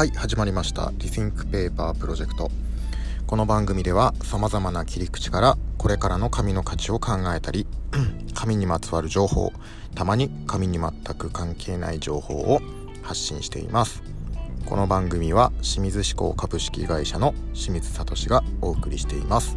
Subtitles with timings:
[0.00, 0.92] はい始まりました。
[0.96, 2.50] Rethink Paper プロジェクト
[3.26, 7.66] この番組では様々な切り口からこれからの紙の価値を考えたり
[8.32, 9.52] 紙にまつわる情報
[9.94, 12.62] たまに紙に全く関係ない情報を
[13.02, 14.02] 発信しています。
[14.64, 19.54] この番組は清水志向株式会社の清水聡がお送りしています。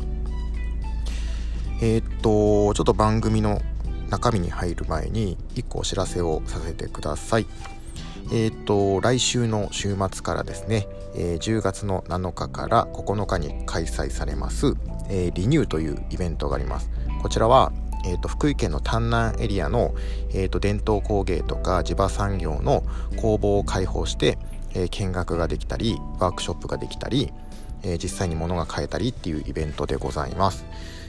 [1.81, 3.61] えー、っとちょっと番組の
[4.09, 7.45] 中身に入る前に1個お知らせをさせてください。
[8.31, 14.73] えっ、ー、と、来週の週末からですね、えー、10月の7日から9日に開催されます、
[15.09, 16.89] えー、リニューというイベントがあります。
[17.21, 17.71] こちらは、
[18.05, 19.93] えーと、福井県の丹南エリアの、
[20.31, 22.83] えーと、伝統工芸とか地場産業の
[23.21, 24.37] 工房を開放して、
[24.73, 27.31] えー、見学ができたりワークショップができたり、
[27.83, 30.65] え、実際に物が買えたりっていうイベントでございます。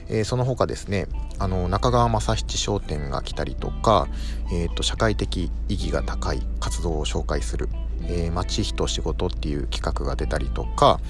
[0.09, 1.06] えー、その他ですね
[1.38, 4.09] あの中川正七商店が来たりとか、
[4.52, 7.68] えーと、社会的意義が高い活動を紹介する
[8.06, 11.01] 「えー、町人仕事」っていう企画が出たりとか、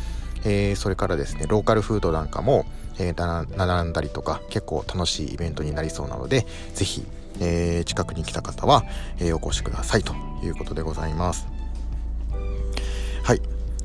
[0.44, 2.66] えー、それからですねローカルフードなんかも、
[2.98, 7.04] えー、並んだりとか結構楽しいイベントになりそうなので是非、
[7.40, 8.84] えー、近くに来た方は、
[9.18, 11.53] えお越しくださいということでございます。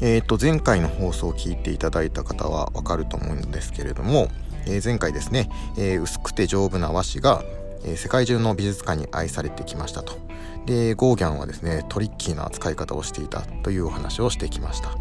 [0.02, 4.30] えー、と前回の放送を聞いていただいた方はわかると思うんですけれども、
[4.66, 7.44] えー、前回ですね、えー、薄くて丈夫な和紙が、
[7.84, 10.18] えー、世界中の美術館に愛されてきましたと。
[10.66, 14.96] でゴーギャンはですねトリッキーな使い方をしていたというお話をしてきました。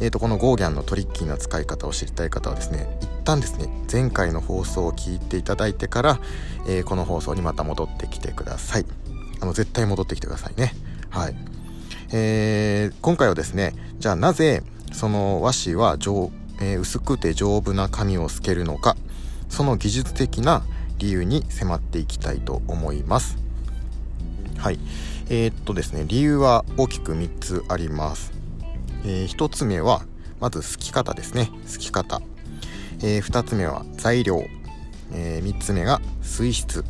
[0.00, 6.20] えーと、このゴーギャンのトリッキーな使い方を知りたい方はですね一旦ですね前回の放送を聞いていただいてから、
[6.68, 8.86] えー、この放送にまた戻ってきてください。
[9.40, 10.72] あの絶対戻ってきてくださいね。
[11.10, 11.34] はい、
[12.12, 18.96] えー、今回はですねじゃあなぜその和紙は丈えー、薄くて丈夫な紙を透けるのか
[19.48, 20.62] その技術的な
[20.98, 23.38] 理由に迫っていきたいと思います。
[24.56, 24.80] はい。
[25.30, 28.32] えー、っとですね理由は大きく3つあります、
[29.04, 30.02] え、1つ目は
[30.40, 31.50] まず透き方ですね。
[31.66, 32.20] 透き方、
[33.02, 34.42] え、2つ目は材料、
[35.12, 36.84] え、3つ目が水質、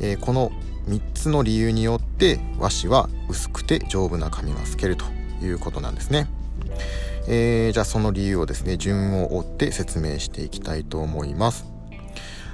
[0.00, 0.52] え、この
[0.88, 5.04] 3つの理由によって和紙は薄くて丈夫な紙が透けると
[5.42, 6.28] いうことなんですね
[7.28, 11.66] えー、じゃあその理由をですね順を追って説明していきたいと思います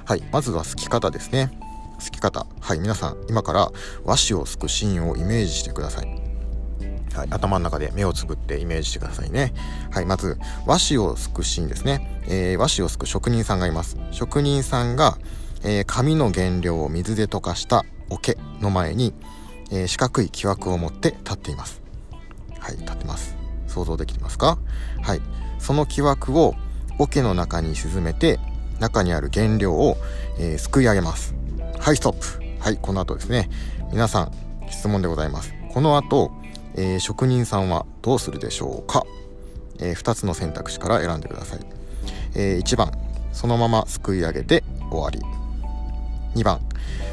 [0.05, 1.51] はいまずはすき方ですね
[1.99, 3.71] すき方はい皆さん今から
[4.03, 6.23] 和紙をすくシーンをイメージしてください
[7.13, 9.53] はい、頭の中で目をつぶってイメージしてくださいね。
[9.91, 12.23] はい、まず和紙をすくシーンですね。
[12.27, 13.97] えー、和紙をすく職人さんがいます。
[14.09, 15.19] 職人さんが、
[15.63, 19.13] えー、紙の原料を水で溶かした桶の前に、
[19.71, 21.81] えー、四角い木枠を持って立っています。
[22.59, 23.35] はい、立ってます。
[23.67, 24.57] 想像できますか？
[25.01, 25.21] はい。
[25.59, 26.55] その木枠を
[26.99, 28.39] 桶の中に沈めて
[28.79, 29.97] 中にある原料を、
[30.39, 31.35] えー、すくい上げます。
[31.79, 32.43] はいストップ。
[32.59, 33.49] はいこの後ですね。
[33.91, 34.31] 皆さん
[34.69, 35.53] 質問でございます。
[35.73, 36.31] この後、
[36.75, 39.05] えー、職人さんはどうするでしょうか、
[39.79, 41.59] えー、2つの選択肢から選んでください、
[42.35, 42.91] えー、1番
[43.31, 45.19] そのまますくい上げて終わり。
[46.39, 46.59] 2番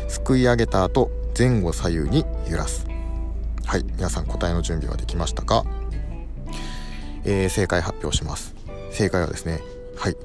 [0.09, 2.87] すくい上げた後前後左右に揺らす。
[3.65, 5.65] はい皆さん答えの準備はできましたか？
[7.25, 8.55] えー、正解発表します。
[8.91, 9.61] 正解はですね
[9.97, 10.17] はい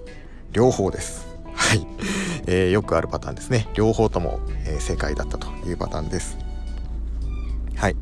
[0.52, 1.28] 両方です。
[1.54, 1.86] はい、
[2.48, 3.68] えー、よくあるパターンですね。
[3.76, 6.38] 両方とも、えー、正解だったというパターンです。
[7.76, 7.96] はい、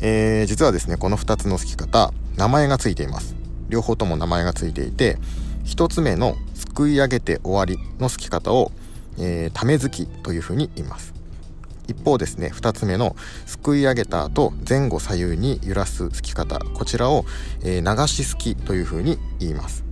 [0.00, 3.34] えー、実はですねこの2つのすき方名前がついています。
[3.68, 5.16] 両方とも名前がついていて
[5.64, 8.72] 1つ目のすくい上げて終わりのすき方を、
[9.20, 11.14] えー、ためづきというふうに言います。
[11.90, 13.16] 一方ですね2つ目の
[13.46, 17.24] すくい上げた後前後左右に揺らすすき方こちらを、
[17.62, 19.84] えー、流しすきというふうに言います。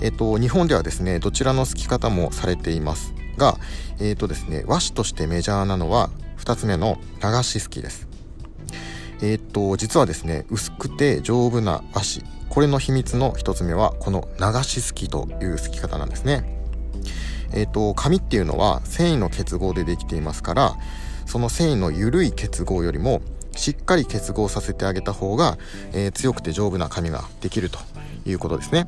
[0.00, 3.58] えっ、ー、と日本ではですねどちらのすき方もされていますが
[3.98, 8.08] えっ、ー、とですね和紙としてメジャーなのは2つ目の流しすきです。
[9.20, 12.24] えっ、と実はですね薄くて丈夫な和紙。
[12.48, 16.57] これの秘密の1つ目はこの流しすきというすき方なんですね。
[17.52, 20.76] えーと、紙っていうのは繊維の結合でできていますから
[21.26, 23.22] その繊維の緩い結合よりも
[23.54, 25.58] しっかり結合させてあげた方が、
[25.92, 27.78] えー、強くて丈夫な紙ができると
[28.24, 28.86] いうことですね。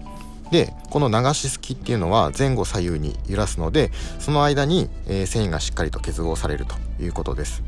[0.51, 7.62] でこの流しすきっていうのは前後左右に揺らすのでその間に、えー、繊維がしっかりと結合されるということです。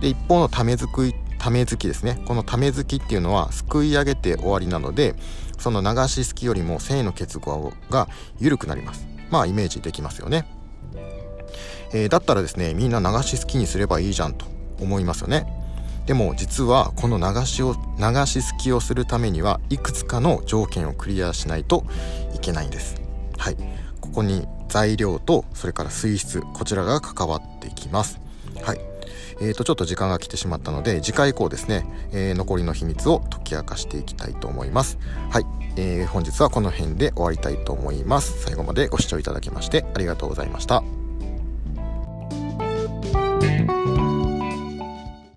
[0.00, 5.14] で一方のためづくためづきですねこのためづきっていうのはすくい上げて終わりなので
[5.58, 8.08] その流しすきよりも繊維の結合が
[8.38, 10.46] 緩くなりますまあイメージできますよね。
[11.92, 14.46] えー、だったらですねみんな流し好きにすればいいじゃんと
[14.80, 15.46] 思いますよね。
[16.06, 21.84] でも実はこの流しを流し好きをするためにはいくつかの条件をクリアしないと
[22.34, 23.00] いけないんです。
[23.36, 23.56] はい、
[24.00, 28.20] ここに材料とそれから水質こちらが関わっていきます。
[28.62, 28.80] はい、
[29.40, 34.98] えー、とちょっと時間が来てしまったので次回以降ですね、えー、残りの秘密を解き明かしていきたいと思います。
[35.30, 35.46] はい、
[35.76, 38.42] えー、本日はこの辺で終わりたいと思います。
[38.42, 40.99] 最後までご視聴いただきましてありがとうございました。